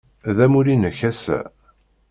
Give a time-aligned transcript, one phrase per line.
[0.35, 1.39] D amulli-nnek ass-a?